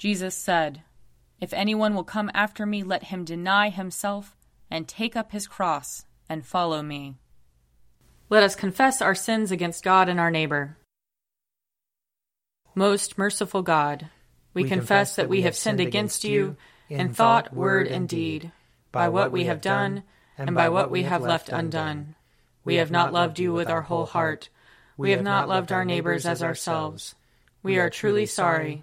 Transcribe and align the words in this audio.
Jesus 0.00 0.34
said, 0.34 0.80
If 1.42 1.52
anyone 1.52 1.94
will 1.94 2.04
come 2.04 2.30
after 2.32 2.64
me, 2.64 2.82
let 2.82 3.04
him 3.04 3.22
deny 3.22 3.68
himself 3.68 4.34
and 4.70 4.88
take 4.88 5.14
up 5.14 5.30
his 5.30 5.46
cross 5.46 6.06
and 6.26 6.46
follow 6.46 6.82
me. 6.82 7.16
Let 8.30 8.42
us 8.42 8.56
confess 8.56 9.02
our 9.02 9.14
sins 9.14 9.50
against 9.50 9.84
God 9.84 10.08
and 10.08 10.18
our 10.18 10.30
neighbor. 10.30 10.78
Most 12.74 13.18
merciful 13.18 13.60
God, 13.60 14.08
we, 14.54 14.62
we 14.62 14.70
confess 14.70 15.16
that 15.16 15.28
we 15.28 15.42
have 15.42 15.54
sinned 15.54 15.80
against 15.80 16.24
you 16.24 16.56
in 16.88 17.12
thought, 17.12 17.52
word, 17.52 17.86
and 17.86 18.08
deed, 18.08 18.52
by 18.92 19.10
what 19.10 19.30
we 19.30 19.44
have 19.44 19.60
done 19.60 20.04
and 20.38 20.54
by 20.54 20.70
what 20.70 20.90
we 20.90 21.02
have 21.02 21.20
left 21.20 21.50
undone. 21.50 22.14
We 22.64 22.76
have 22.76 22.90
not 22.90 23.12
loved 23.12 23.38
you 23.38 23.52
with 23.52 23.68
our 23.68 23.82
whole 23.82 24.06
heart. 24.06 24.48
We 24.96 25.10
have 25.10 25.22
not 25.22 25.46
loved 25.46 25.70
our 25.72 25.84
neighbors 25.84 26.24
as 26.24 26.42
ourselves. 26.42 27.14
We 27.62 27.78
are 27.78 27.90
truly 27.90 28.24
sorry, 28.24 28.82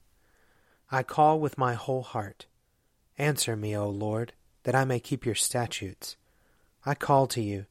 I 0.93 1.03
call 1.03 1.39
with 1.39 1.57
my 1.57 1.73
whole 1.75 2.01
heart. 2.03 2.47
Answer 3.17 3.55
me, 3.55 3.77
O 3.77 3.87
Lord, 3.89 4.33
that 4.63 4.75
I 4.75 4.83
may 4.83 4.99
keep 4.99 5.25
your 5.25 5.35
statutes. 5.35 6.17
I 6.85 6.95
call 6.95 7.27
to 7.27 7.41
you. 7.41 7.65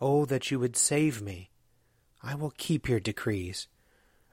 Oh, 0.00 0.24
that 0.24 0.50
you 0.50 0.58
would 0.58 0.76
save 0.76 1.22
me. 1.22 1.50
I 2.20 2.34
will 2.34 2.52
keep 2.56 2.88
your 2.88 2.98
decrees. 2.98 3.68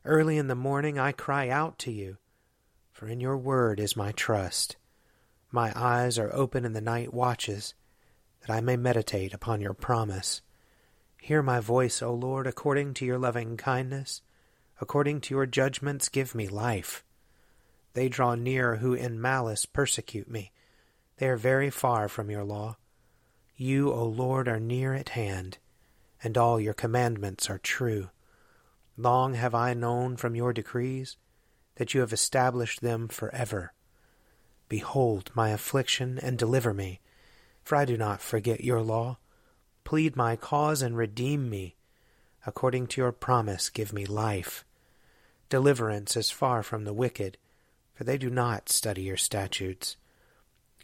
Early 0.03 0.38
in 0.38 0.47
the 0.47 0.56
morning 0.56 0.97
I 0.97 1.12
cry 1.12 1.50
out 1.50 1.78
to 1.80 1.91
you, 1.91 2.18
for 2.91 3.08
in 3.08 3.19
your 3.19 3.38
word 3.38 3.80
is 3.80 3.96
my 3.96 4.12
trust. 4.12 4.75
My 5.52 5.72
eyes 5.75 6.18
are 6.18 6.34
open 6.34 6.66
in 6.66 6.74
the 6.74 6.81
night 6.81 7.14
watches, 7.14 7.75
that 8.41 8.53
I 8.53 8.59
may 8.59 8.75
meditate 8.75 9.34
upon 9.34 9.62
your 9.62 9.74
promise. 9.74 10.41
Hear 11.22 11.44
my 11.44 11.59
voice, 11.59 12.02
O 12.02 12.14
Lord, 12.14 12.47
according 12.47 12.96
to 12.96 13.06
your 13.06 13.18
loving 13.18 13.56
kindness. 13.58 14.22
According 14.81 15.22
to 15.22 15.35
your 15.35 15.46
judgments, 15.46 16.09
give 16.09 16.34
me 16.35 16.47
life. 16.47 17.03
They 17.96 18.10
draw 18.10 18.36
near 18.36 18.76
who 18.76 18.94
in 18.94 19.22
malice 19.22 19.66
persecute 19.66 20.30
me. 20.30 20.52
They 21.18 21.30
are 21.30 21.38
very 21.38 21.70
far 21.70 22.10
from 22.10 22.30
your 22.30 22.44
law. 22.44 22.76
You, 23.56 23.90
O 23.90 24.04
Lord, 24.04 24.50
are 24.50 24.60
near 24.60 24.94
at 24.94 25.10
hand, 25.10 25.60
and 26.22 26.38
all 26.38 26.60
your 26.60 26.74
commandments 26.74 27.50
are 27.50 27.58
true. 27.58 28.10
Long 28.98 29.36
have 29.36 29.56
I 29.56 29.74
known 29.74 30.18
from 30.18 30.36
your 30.36 30.52
decrees 30.52 31.16
that 31.76 31.94
you 31.94 32.02
have 32.02 32.12
established 32.12 32.82
them 32.82 33.08
forever. 33.08 33.72
Behold 34.68 35.32
my 35.34 35.50
affliction 35.52 36.20
and 36.22 36.38
deliver 36.38 36.74
me, 36.74 37.00
for 37.64 37.78
I 37.78 37.86
do 37.86 37.96
not 37.96 38.22
forget 38.22 38.62
your 38.62 38.82
law. 38.82 39.20
Plead 39.86 40.18
my 40.18 40.36
cause 40.36 40.82
and 40.82 40.98
redeem 40.98 41.50
me. 41.50 41.78
According 42.46 42.88
to 42.88 43.02
your 43.02 43.14
promise, 43.14 43.70
give 43.70 43.94
me 43.94 44.06
life. 44.06 44.66
Deliverance 45.48 46.18
is 46.18 46.30
far 46.30 46.62
from 46.62 46.84
the 46.84 46.94
wicked, 46.94 47.38
for 47.96 48.04
they 48.04 48.18
do 48.18 48.30
not 48.30 48.70
study 48.70 49.02
your 49.02 49.18
statutes. 49.18 49.98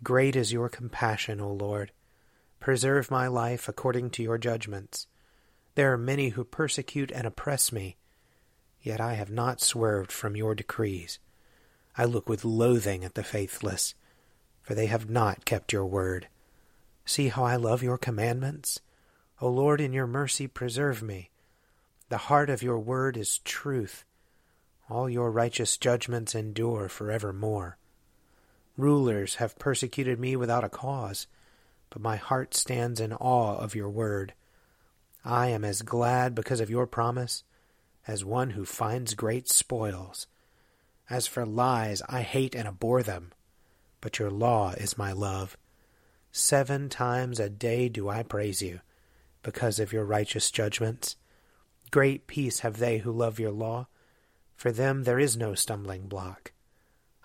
Great 0.04 0.36
is 0.36 0.52
your 0.52 0.70
compassion, 0.70 1.40
O 1.40 1.52
Lord. 1.52 1.92
Preserve 2.60 3.12
my 3.12 3.28
life 3.28 3.70
according 3.70 4.10
to 4.12 4.24
your 4.24 4.40
judgments. 4.40 5.06
There 5.76 5.94
are 5.94 5.98
many 5.98 6.30
who 6.30 6.44
persecute 6.44 7.12
and 7.12 7.28
oppress 7.28 7.72
me 7.72 7.98
Yet 8.82 9.00
I 9.00 9.14
have 9.14 9.30
not 9.30 9.62
swerved 9.62 10.12
from 10.12 10.36
your 10.36 10.56
decrees. 10.56 11.20
I 11.98 12.06
look 12.06 12.28
with 12.28 12.44
loathing 12.44 13.04
at 13.04 13.14
the 13.14 13.24
faithless, 13.24 13.94
for 14.62 14.74
they 14.74 14.88
have 14.88 15.10
not 15.10 15.46
kept 15.46 15.72
your 15.72 15.86
word. 15.86 16.28
See 17.06 17.28
how 17.28 17.44
I 17.44 17.58
love 17.58 17.84
your 17.84 17.98
commandments. 17.98 18.80
O 19.40 19.50
Lord, 19.50 19.82
in 19.82 19.94
your 19.94 20.08
mercy 20.08 20.48
preserve 20.48 21.04
me. 21.04 21.30
The 22.10 22.18
heart 22.18 22.50
of 22.50 22.64
your 22.64 22.80
word 22.80 23.18
is 23.18 23.40
truth. 23.40 24.04
All 24.92 25.10
your 25.10 25.32
righteous 25.32 25.78
judgments 25.78 26.36
endure 26.36 26.90
for 26.90 27.12
evermore. 27.12 27.78
Rulers 28.76 29.36
have 29.36 29.58
persecuted 29.58 30.20
me 30.20 30.36
without 30.36 30.66
a 30.66 30.70
cause, 30.70 31.28
but 31.90 32.02
my 32.02 32.18
heart 32.18 32.54
stands 32.54 33.00
in 33.00 33.14
awe 33.14 33.56
of 33.56 33.74
your 33.74 33.90
word. 33.90 34.34
I 35.24 35.48
am 35.48 35.64
as 35.64 35.82
glad 35.82 36.36
because 36.36 36.60
of 36.60 36.70
your 36.70 36.88
promise 36.88 37.46
as 38.06 38.26
one 38.26 38.50
who 38.50 38.66
finds 38.66 39.14
great 39.14 39.48
spoils. 39.48 40.28
As 41.10 41.26
for 41.26 41.46
lies, 41.46 42.02
I 42.10 42.24
hate 42.24 42.54
and 42.54 42.68
abhor 42.68 43.02
them, 43.02 43.32
but 44.02 44.20
your 44.20 44.30
law 44.30 44.72
is 44.72 44.98
my 44.98 45.14
love. 45.14 45.56
Seven 46.34 46.90
times 46.90 47.40
a 47.40 47.50
day 47.50 47.88
do 47.88 48.10
I 48.10 48.24
praise 48.24 48.62
you, 48.62 48.82
because 49.42 49.80
of 49.80 49.94
your 49.94 50.04
righteous 50.04 50.52
judgments. 50.52 51.16
Great 51.92 52.28
peace 52.28 52.60
have 52.60 52.80
they 52.80 52.98
who 52.98 53.12
love 53.14 53.40
your 53.40 53.52
law. 53.52 53.88
For 54.62 54.72
them 54.72 55.06
there 55.06 55.18
is 55.18 55.36
no 55.36 55.56
stumbling 55.56 56.08
block. 56.08 56.52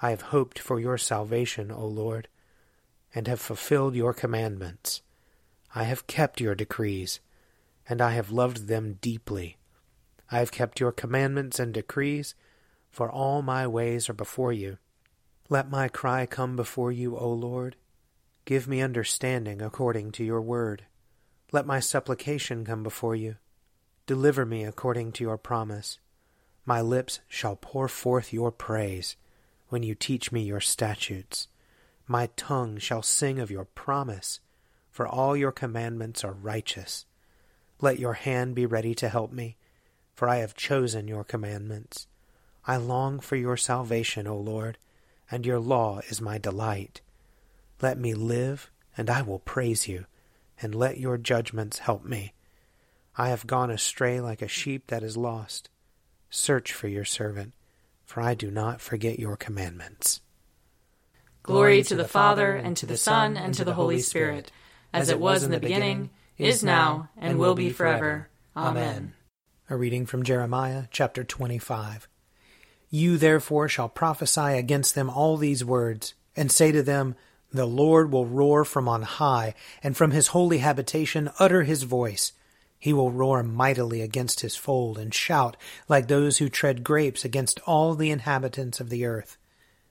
I 0.00 0.08
have 0.08 0.32
hoped 0.32 0.58
for 0.58 0.80
your 0.80 0.96
salvation, 0.96 1.70
O 1.70 1.84
Lord, 1.86 2.28
and 3.14 3.28
have 3.28 3.42
fulfilled 3.42 3.94
your 3.94 4.14
commandments. 4.14 5.02
I 5.74 5.82
have 5.82 6.06
kept 6.06 6.40
your 6.40 6.54
decrees, 6.54 7.20
and 7.86 8.00
I 8.00 8.12
have 8.12 8.30
loved 8.30 8.68
them 8.68 8.96
deeply. 9.02 9.58
I 10.32 10.38
have 10.38 10.50
kept 10.50 10.80
your 10.80 10.92
commandments 10.92 11.58
and 11.58 11.74
decrees, 11.74 12.34
for 12.90 13.10
all 13.10 13.42
my 13.42 13.66
ways 13.66 14.08
are 14.08 14.14
before 14.14 14.54
you. 14.54 14.78
Let 15.50 15.68
my 15.68 15.88
cry 15.88 16.24
come 16.24 16.56
before 16.56 16.90
you, 16.90 17.18
O 17.18 17.30
Lord. 17.30 17.76
Give 18.46 18.66
me 18.66 18.80
understanding 18.80 19.60
according 19.60 20.12
to 20.12 20.24
your 20.24 20.40
word. 20.40 20.86
Let 21.52 21.66
my 21.66 21.80
supplication 21.80 22.64
come 22.64 22.82
before 22.82 23.14
you. 23.14 23.36
Deliver 24.06 24.46
me 24.46 24.64
according 24.64 25.12
to 25.12 25.24
your 25.24 25.36
promise. 25.36 25.98
My 26.66 26.82
lips 26.82 27.20
shall 27.28 27.56
pour 27.56 27.88
forth 27.88 28.32
your 28.32 28.52
praise 28.52 29.16
when 29.68 29.82
you 29.82 29.94
teach 29.94 30.30
me 30.30 30.42
your 30.42 30.60
statutes. 30.60 31.48
My 32.06 32.28
tongue 32.36 32.76
shall 32.76 33.02
sing 33.02 33.38
of 33.38 33.50
your 33.50 33.64
promise, 33.64 34.40
for 34.90 35.08
all 35.08 35.36
your 35.36 35.52
commandments 35.52 36.22
are 36.22 36.32
righteous. 36.32 37.06
Let 37.80 37.98
your 37.98 38.14
hand 38.14 38.54
be 38.54 38.66
ready 38.66 38.94
to 38.96 39.08
help 39.08 39.32
me 39.32 39.56
for 40.16 40.28
I 40.28 40.36
have 40.36 40.56
chosen 40.56 41.06
your 41.06 41.22
commandments. 41.22 42.08
I 42.64 42.78
long 42.78 43.20
for 43.20 43.36
your 43.36 43.58
salvation, 43.58 44.26
O 44.26 44.36
Lord, 44.36 44.78
and 45.30 45.44
your 45.44 45.60
law 45.60 46.00
is 46.08 46.22
my 46.22 46.38
delight. 46.38 47.02
Let 47.82 47.98
me 47.98 48.14
live, 48.14 48.70
and 48.96 49.10
I 49.10 49.20
will 49.20 49.38
praise 49.38 49.86
you, 49.86 50.06
and 50.60 50.74
let 50.74 50.98
your 50.98 51.18
judgments 51.18 51.80
help 51.80 52.04
me. 52.04 52.32
I 53.18 53.28
have 53.28 53.46
gone 53.46 53.70
astray 53.70 54.20
like 54.20 54.40
a 54.40 54.48
sheep 54.48 54.86
that 54.86 55.02
is 55.02 55.18
lost. 55.18 55.68
Search 56.36 56.74
for 56.74 56.86
your 56.86 57.06
servant, 57.06 57.54
for 58.04 58.20
I 58.20 58.34
do 58.34 58.50
not 58.50 58.82
forget 58.82 59.18
your 59.18 59.38
commandments. 59.38 60.20
Glory 61.42 61.82
to 61.84 61.96
the 61.96 62.06
Father, 62.06 62.54
and 62.54 62.76
to 62.76 62.84
the 62.84 62.98
Son, 62.98 63.38
and 63.38 63.54
to 63.54 63.64
the 63.64 63.72
Holy 63.72 64.00
Spirit, 64.00 64.52
as 64.92 65.08
it 65.08 65.18
was 65.18 65.44
in 65.44 65.50
the 65.50 65.58
beginning, 65.58 66.10
is 66.36 66.62
now, 66.62 67.08
and 67.16 67.38
will 67.38 67.54
be 67.54 67.70
forever. 67.70 68.28
Amen. 68.54 69.14
A 69.70 69.76
reading 69.76 70.04
from 70.04 70.24
Jeremiah 70.24 70.84
chapter 70.90 71.24
25. 71.24 72.06
You 72.90 73.16
therefore 73.16 73.70
shall 73.70 73.88
prophesy 73.88 74.58
against 74.58 74.94
them 74.94 75.08
all 75.08 75.38
these 75.38 75.64
words, 75.64 76.12
and 76.36 76.52
say 76.52 76.70
to 76.70 76.82
them, 76.82 77.14
The 77.50 77.66
Lord 77.66 78.12
will 78.12 78.26
roar 78.26 78.66
from 78.66 78.88
on 78.90 79.02
high, 79.02 79.54
and 79.82 79.96
from 79.96 80.10
his 80.10 80.28
holy 80.28 80.58
habitation 80.58 81.30
utter 81.38 81.62
his 81.62 81.84
voice. 81.84 82.32
He 82.78 82.92
will 82.92 83.10
roar 83.10 83.42
mightily 83.42 84.02
against 84.02 84.40
his 84.40 84.56
fold, 84.56 84.98
and 84.98 85.12
shout 85.12 85.56
like 85.88 86.08
those 86.08 86.38
who 86.38 86.48
tread 86.48 86.84
grapes 86.84 87.24
against 87.24 87.60
all 87.66 87.94
the 87.94 88.10
inhabitants 88.10 88.80
of 88.80 88.90
the 88.90 89.04
earth. 89.04 89.36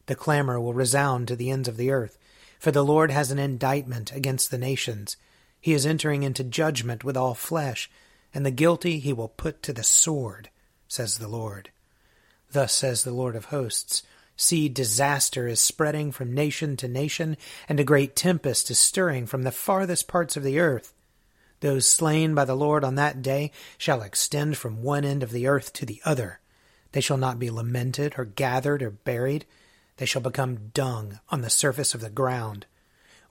The 0.06 0.16
clamor 0.16 0.60
will 0.60 0.74
resound 0.74 1.28
to 1.28 1.36
the 1.36 1.50
ends 1.50 1.68
of 1.68 1.78
the 1.78 1.92
earth, 1.92 2.18
for 2.60 2.72
the 2.72 2.84
Lord 2.84 3.12
has 3.12 3.32
an 3.32 3.40
indictment 3.40 4.12
against 4.12 4.52
the 4.52 4.58
nations. 4.58 5.18
He 5.60 5.74
is 5.74 5.86
entering 5.86 6.24
into 6.24 6.44
judgment 6.44 7.04
with 7.04 7.18
all 7.18 7.34
flesh, 7.34 7.90
and 8.34 8.46
the 8.46 8.52
guilty 8.52 9.00
he 9.00 9.14
will 9.14 9.30
put 9.30 9.64
to 9.64 9.74
the 9.74 9.84
sword, 9.84 10.50
says 10.88 11.18
the 11.18 11.28
Lord. 11.28 11.72
Thus 12.52 12.74
says 12.74 13.04
the 13.04 13.12
Lord 13.12 13.36
of 13.36 13.46
hosts 13.46 14.04
See, 14.38 14.68
disaster 14.68 15.48
is 15.48 15.62
spreading 15.62 16.12
from 16.12 16.34
nation 16.34 16.76
to 16.78 16.88
nation, 16.88 17.38
and 17.70 17.80
a 17.80 17.86
great 17.86 18.16
tempest 18.16 18.70
is 18.70 18.78
stirring 18.78 19.26
from 19.26 19.44
the 19.44 19.52
farthest 19.52 20.08
parts 20.08 20.36
of 20.36 20.44
the 20.44 20.60
earth. 20.60 20.94
Those 21.66 21.88
slain 21.88 22.36
by 22.36 22.46
the 22.46 22.54
Lord 22.54 22.84
on 22.84 22.94
that 22.94 23.24
day 23.24 23.50
shall 23.80 24.04
extend 24.04 24.56
from 24.56 24.84
one 24.84 25.04
end 25.04 25.24
of 25.24 25.32
the 25.32 25.48
earth 25.48 25.74
to 25.74 25.86
the 25.88 26.00
other. 26.06 26.40
They 26.92 27.02
shall 27.02 27.18
not 27.18 27.40
be 27.40 27.50
lamented, 27.50 28.14
or 28.20 28.26
gathered, 28.26 28.84
or 28.84 28.92
buried 28.92 29.48
they 29.98 30.06
shall 30.06 30.22
become 30.22 30.70
dung 30.76 31.20
on 31.30 31.42
the 31.42 31.50
surface 31.50 31.96
of 31.96 32.02
the 32.02 32.12
ground. 32.12 32.68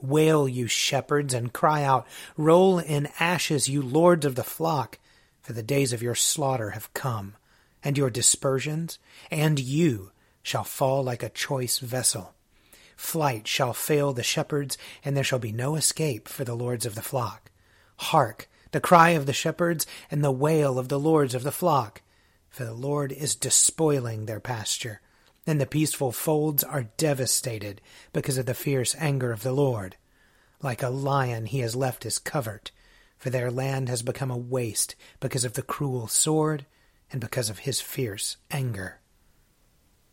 Wail, 0.01 0.49
you 0.49 0.67
shepherds, 0.67 1.33
and 1.33 1.53
cry 1.53 1.85
out. 1.85 2.09
Roll 2.37 2.81
in 2.81 3.09
ashes, 3.21 3.69
you 3.69 3.81
lords 3.81 4.27
of 4.27 4.35
the 4.35 4.43
flock, 4.43 4.99
for 5.41 5.53
the 5.53 5.63
days 5.63 5.93
of 5.93 6.03
your 6.03 6.17
slaughter 6.17 6.71
have 6.71 6.93
come, 6.93 7.37
and 7.85 7.97
your 7.97 8.11
dispersions, 8.11 8.99
and 9.31 9.61
you 9.61 10.11
shall 10.43 10.65
fall 10.65 11.05
like 11.05 11.23
a 11.23 11.29
choice 11.29 11.79
vessel. 11.79 12.35
Flight 12.97 13.47
shall 13.47 13.73
fail 13.73 14.13
the 14.13 14.25
shepherds, 14.25 14.77
and 15.05 15.17
there 15.17 15.23
shall 15.23 15.39
be 15.39 15.53
no 15.53 15.77
escape 15.77 16.27
for 16.27 16.43
the 16.43 16.57
lords 16.57 16.85
of 16.85 16.97
the 16.97 17.01
flock. 17.01 17.53
Hark, 17.97 18.49
the 18.73 18.81
cry 18.81 19.11
of 19.11 19.27
the 19.27 19.33
shepherds, 19.33 19.87
and 20.11 20.23
the 20.23 20.33
wail 20.33 20.79
of 20.79 20.89
the 20.89 20.99
lords 20.99 21.35
of 21.35 21.43
the 21.43 21.53
flock, 21.53 22.03
for 22.49 22.65
the 22.65 22.75
Lord 22.75 23.13
is 23.13 23.35
despoiling 23.35 24.27
their 24.27 24.41
pasture 24.41 25.01
and 25.47 25.61
the 25.61 25.67
peaceful 25.67 26.13
folds 26.13 26.65
are 26.65 26.91
devastated 26.97 27.81
because 28.13 28.39
of 28.39 28.47
the 28.47 28.55
fierce 28.55 28.95
anger 28.99 29.33
of 29.33 29.43
the 29.43 29.53
Lord. 29.53 29.97
Like 30.63 30.83
a 30.83 30.89
lion 30.89 31.47
he 31.47 31.61
has 31.61 31.77
left 31.77 32.05
his 32.05 32.19
covert, 32.19 32.71
for 33.19 33.31
their 33.31 33.51
land 33.51 33.89
has 33.89 34.03
become 34.03 34.31
a 34.31 34.37
waste 34.37 34.95
because 35.21 35.45
of 35.45 35.53
the 35.53 35.63
cruel 35.63 36.09
sword 36.09 36.65
and 37.13 37.21
because 37.21 37.51
of 37.51 37.61
his 37.61 37.81
fierce 37.81 38.39
anger. 38.51 39.01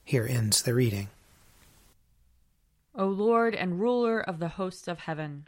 Here 0.04 0.28
ends 0.30 0.63
the 0.63 0.74
reading. 0.74 1.10
O 2.94 3.06
Lord 3.06 3.56
and 3.56 3.80
ruler 3.80 4.19
of 4.19 4.39
the 4.39 4.50
hosts 4.50 4.88
of 4.89 5.00
heaven, 5.00 5.48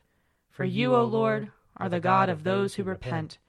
For 0.51 0.65
you, 0.65 0.95
O 0.95 1.03
Lord, 1.03 1.49
are 1.77 1.89
the 1.89 1.99
God 1.99 2.29
of 2.29 2.43
those 2.43 2.75
who 2.75 2.83
repent, 2.83 3.39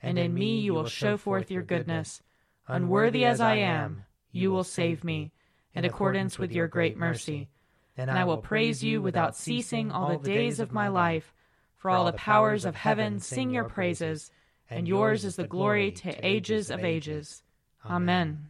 and 0.00 0.18
in 0.18 0.32
me 0.32 0.60
you 0.60 0.72
will 0.72 0.86
show 0.86 1.16
forth 1.16 1.50
your 1.50 1.62
goodness. 1.62 2.22
Unworthy 2.68 3.24
as 3.24 3.40
I 3.40 3.56
am, 3.56 4.04
you 4.30 4.50
will 4.50 4.64
save 4.64 5.04
me, 5.04 5.32
in 5.74 5.84
accordance 5.84 6.38
with 6.38 6.52
your 6.52 6.68
great 6.68 6.96
mercy. 6.96 7.48
And 7.96 8.10
I 8.10 8.24
will 8.24 8.38
praise 8.38 8.82
you 8.82 9.02
without 9.02 9.36
ceasing 9.36 9.90
all 9.90 10.16
the 10.16 10.28
days 10.28 10.60
of 10.60 10.72
my 10.72 10.88
life. 10.88 11.34
For 11.76 11.90
all 11.90 12.04
the 12.04 12.12
powers 12.12 12.64
of 12.64 12.76
heaven 12.76 13.18
sing 13.18 13.50
your 13.50 13.64
praises, 13.64 14.30
and 14.70 14.86
yours 14.86 15.24
is 15.24 15.34
the 15.34 15.48
glory 15.48 15.90
to 15.90 16.26
ages 16.26 16.70
of 16.70 16.84
ages. 16.84 17.42
Amen. 17.84 18.46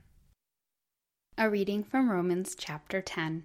A 1.39 1.49
reading 1.49 1.83
from 1.83 2.11
Romans 2.11 2.55
chapter 2.55 3.01
10. 3.01 3.45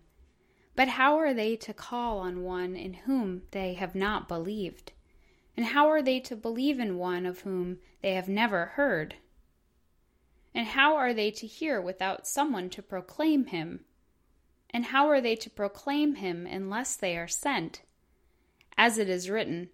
But 0.78 0.90
how 0.90 1.18
are 1.18 1.34
they 1.34 1.56
to 1.56 1.74
call 1.74 2.20
on 2.20 2.44
one 2.44 2.76
in 2.76 2.94
whom 2.94 3.42
they 3.50 3.74
have 3.74 3.96
not 3.96 4.28
believed? 4.28 4.92
And 5.58 5.66
how 5.66 5.90
are 5.90 6.04
they 6.04 6.20
to 6.20 6.36
believe 6.36 6.80
in 6.80 7.00
one 7.00 7.26
of 7.26 7.40
whom 7.40 7.80
they 8.04 8.14
have 8.14 8.30
never 8.30 8.68
heard? 8.68 9.16
And 10.54 10.68
how 10.68 10.96
are 10.96 11.16
they 11.16 11.32
to 11.32 11.48
hear 11.48 11.82
without 11.82 12.28
someone 12.28 12.70
to 12.70 12.84
proclaim 12.84 13.48
him? 13.48 13.86
And 14.70 14.86
how 14.86 15.10
are 15.10 15.20
they 15.20 15.36
to 15.38 15.50
proclaim 15.50 16.16
him 16.16 16.46
unless 16.46 16.96
they 16.96 17.18
are 17.18 17.28
sent? 17.28 17.82
As 18.78 19.00
it 19.00 19.10
is 19.10 19.32
written, 19.32 19.70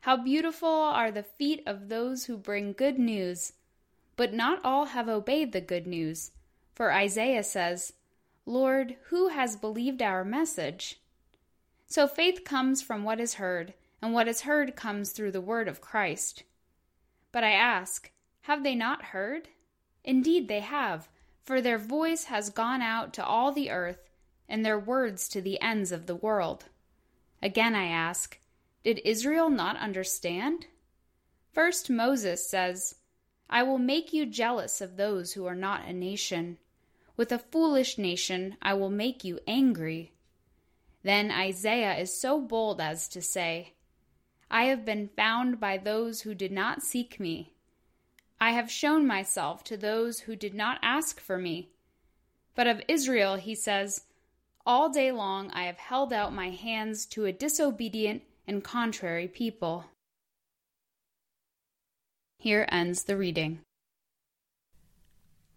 How 0.00 0.16
beautiful 0.16 0.68
are 0.68 1.12
the 1.12 1.22
feet 1.22 1.62
of 1.66 1.88
those 1.88 2.24
who 2.24 2.36
bring 2.36 2.72
good 2.72 2.98
news! 2.98 3.52
But 4.16 4.34
not 4.34 4.60
all 4.64 4.86
have 4.86 5.08
obeyed 5.08 5.52
the 5.52 5.60
good 5.60 5.86
news. 5.86 6.32
For 6.74 6.92
Isaiah 6.92 7.44
says, 7.44 7.92
Lord, 8.48 8.96
who 9.10 9.28
has 9.28 9.56
believed 9.56 10.00
our 10.00 10.24
message? 10.24 11.02
So 11.86 12.08
faith 12.08 12.44
comes 12.46 12.80
from 12.80 13.04
what 13.04 13.20
is 13.20 13.34
heard, 13.34 13.74
and 14.00 14.14
what 14.14 14.26
is 14.26 14.40
heard 14.40 14.74
comes 14.74 15.12
through 15.12 15.32
the 15.32 15.40
word 15.42 15.68
of 15.68 15.82
Christ. 15.82 16.44
But 17.30 17.44
I 17.44 17.50
ask, 17.50 18.10
have 18.42 18.64
they 18.64 18.74
not 18.74 19.06
heard? 19.12 19.48
Indeed, 20.02 20.48
they 20.48 20.60
have, 20.60 21.10
for 21.42 21.60
their 21.60 21.76
voice 21.76 22.24
has 22.24 22.48
gone 22.48 22.80
out 22.80 23.12
to 23.14 23.24
all 23.24 23.52
the 23.52 23.70
earth, 23.70 24.08
and 24.48 24.64
their 24.64 24.78
words 24.78 25.28
to 25.28 25.42
the 25.42 25.60
ends 25.60 25.92
of 25.92 26.06
the 26.06 26.16
world. 26.16 26.64
Again 27.42 27.74
I 27.74 27.88
ask, 27.88 28.38
did 28.82 29.02
Israel 29.04 29.50
not 29.50 29.76
understand? 29.76 30.68
First, 31.52 31.90
Moses 31.90 32.48
says, 32.48 32.94
I 33.50 33.62
will 33.62 33.76
make 33.76 34.14
you 34.14 34.24
jealous 34.24 34.80
of 34.80 34.96
those 34.96 35.34
who 35.34 35.44
are 35.44 35.54
not 35.54 35.84
a 35.84 35.92
nation. 35.92 36.56
With 37.18 37.32
a 37.32 37.40
foolish 37.40 37.98
nation 37.98 38.56
I 38.62 38.74
will 38.74 38.90
make 38.90 39.24
you 39.24 39.40
angry. 39.44 40.12
Then 41.02 41.32
Isaiah 41.32 41.96
is 41.96 42.18
so 42.18 42.40
bold 42.40 42.80
as 42.80 43.08
to 43.08 43.20
say, 43.20 43.74
I 44.48 44.66
have 44.66 44.84
been 44.84 45.08
found 45.08 45.58
by 45.58 45.78
those 45.78 46.20
who 46.20 46.32
did 46.32 46.52
not 46.52 46.84
seek 46.84 47.18
me. 47.18 47.54
I 48.40 48.52
have 48.52 48.70
shown 48.70 49.04
myself 49.04 49.64
to 49.64 49.76
those 49.76 50.20
who 50.20 50.36
did 50.36 50.54
not 50.54 50.78
ask 50.80 51.18
for 51.18 51.38
me. 51.38 51.70
But 52.54 52.68
of 52.68 52.82
Israel 52.86 53.34
he 53.34 53.56
says, 53.56 54.04
All 54.64 54.88
day 54.88 55.10
long 55.10 55.50
I 55.50 55.64
have 55.64 55.78
held 55.78 56.12
out 56.12 56.32
my 56.32 56.50
hands 56.50 57.04
to 57.06 57.24
a 57.24 57.32
disobedient 57.32 58.22
and 58.46 58.62
contrary 58.62 59.26
people. 59.26 59.86
Here 62.38 62.68
ends 62.70 63.02
the 63.02 63.16
reading. 63.16 63.64